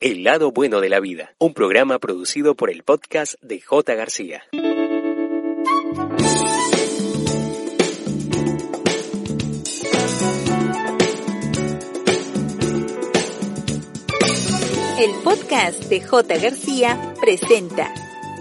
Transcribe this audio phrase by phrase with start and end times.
[0.00, 3.94] El lado bueno de la vida, un programa producido por el podcast de J.
[3.94, 4.42] García.
[14.98, 16.36] El podcast de J.
[16.38, 17.94] García presenta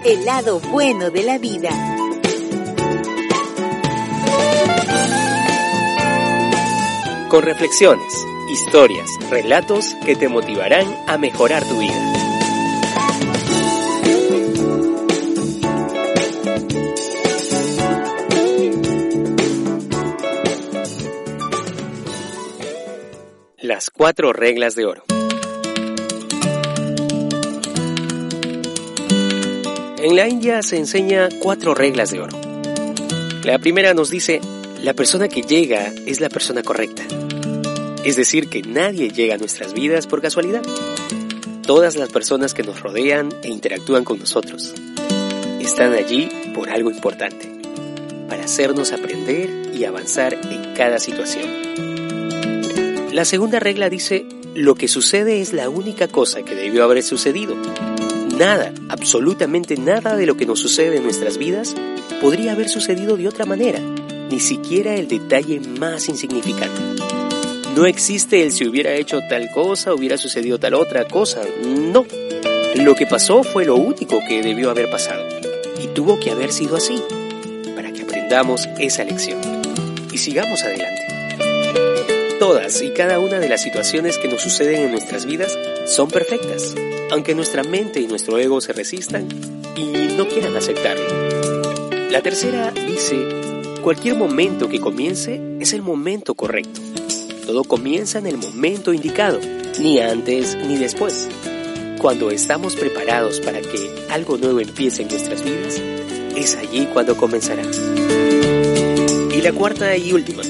[0.04, 1.70] El lado bueno de la vida.
[7.30, 12.14] Con reflexiones, historias, relatos que te motivarán a mejorar tu vida.
[23.58, 25.04] Las cuatro reglas de oro.
[29.98, 32.38] En la India se enseña cuatro reglas de oro.
[33.44, 34.42] La primera nos dice,
[34.84, 37.04] la persona que llega es la persona correcta.
[38.04, 40.62] Es decir, que nadie llega a nuestras vidas por casualidad.
[41.66, 44.74] Todas las personas que nos rodean e interactúan con nosotros
[45.62, 47.50] están allí por algo importante,
[48.28, 51.50] para hacernos aprender y avanzar en cada situación.
[53.14, 57.56] La segunda regla dice, lo que sucede es la única cosa que debió haber sucedido.
[58.38, 61.76] Nada, absolutamente nada de lo que nos sucede en nuestras vidas
[62.20, 67.13] podría haber sucedido de otra manera, ni siquiera el detalle más insignificante.
[67.76, 71.42] No existe el si hubiera hecho tal cosa, hubiera sucedido tal otra cosa.
[71.66, 72.06] No.
[72.76, 75.24] Lo que pasó fue lo único que debió haber pasado.
[75.82, 77.02] Y tuvo que haber sido así,
[77.76, 79.40] para que aprendamos esa lección.
[80.12, 81.02] Y sigamos adelante.
[82.38, 86.76] Todas y cada una de las situaciones que nos suceden en nuestras vidas son perfectas,
[87.10, 89.28] aunque nuestra mente y nuestro ego se resistan
[89.76, 91.06] y no quieran aceptarlo.
[92.12, 93.18] La tercera dice,
[93.82, 96.82] cualquier momento que comience es el momento correcto.
[97.46, 99.40] Todo comienza en el momento indicado,
[99.78, 101.28] ni antes ni después.
[102.00, 105.82] Cuando estamos preparados para que algo nuevo empiece en nuestras vidas,
[106.38, 107.64] es allí cuando comenzará.
[107.64, 110.44] Y la cuarta y última,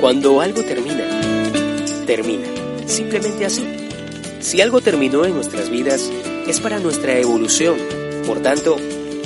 [0.00, 1.04] cuando algo termina,
[2.06, 2.46] termina,
[2.86, 3.66] simplemente así.
[4.40, 6.10] Si algo terminó en nuestras vidas,
[6.48, 7.76] es para nuestra evolución,
[8.26, 8.78] por tanto,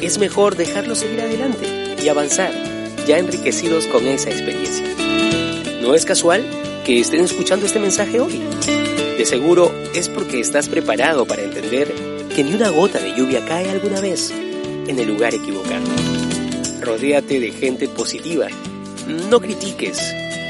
[0.02, 2.52] es mejor dejarlo seguir adelante y avanzar,
[3.06, 4.84] ya enriquecidos con esa experiencia.
[5.80, 6.44] No es casual
[6.88, 8.40] que estén escuchando este mensaje hoy.
[9.18, 11.92] De seguro es porque estás preparado para entender
[12.34, 15.84] que ni una gota de lluvia cae alguna vez en el lugar equivocado.
[16.80, 18.46] Rodéate de gente positiva,
[19.06, 20.00] no critiques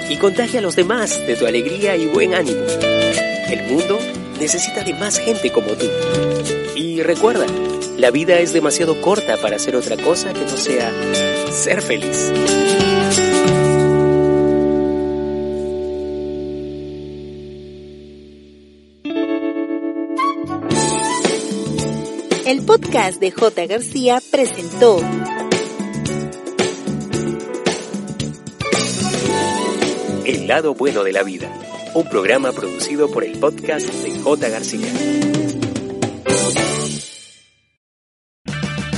[0.09, 2.63] y contagia a los demás de tu alegría y buen ánimo.
[3.51, 3.99] El mundo
[4.39, 5.87] necesita de más gente como tú.
[6.77, 7.47] Y recuerda,
[7.97, 10.93] la vida es demasiado corta para hacer otra cosa que no sea
[11.51, 12.31] ser feliz.
[22.49, 23.67] El podcast de J.
[23.67, 25.01] García presentó
[30.25, 31.53] El lado bueno de la vida,
[31.93, 34.49] un programa producido por el podcast de J.
[34.49, 34.89] García.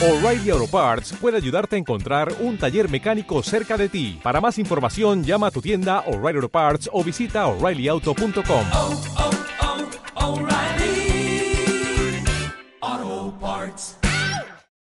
[0.01, 4.21] O'Reilly Auto Parts puede ayudarte a encontrar un taller mecánico cerca de ti.
[4.23, 8.67] Para más información, llama a tu tienda O'Reilly Auto Parts o visita oreillyauto.com.
[8.73, 9.30] oh, oh,